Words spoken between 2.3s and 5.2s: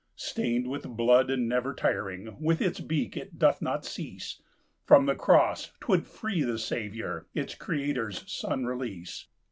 With its beak it doth not cease, From the